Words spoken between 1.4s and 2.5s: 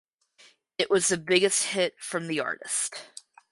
hit from the